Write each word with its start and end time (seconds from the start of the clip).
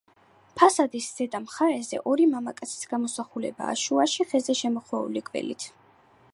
ფასადის 0.59 1.09
ზედა 1.17 1.41
მხარეზე 1.43 1.99
ორი 2.13 2.25
მამაკაცის 2.33 2.89
გამოსახულებაა 2.95 3.77
შუაში 3.85 4.29
ხეზე 4.33 4.59
შემოხვეული 4.63 5.27
გველით. 5.33 5.71